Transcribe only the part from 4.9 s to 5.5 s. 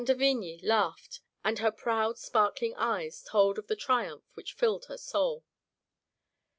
soul.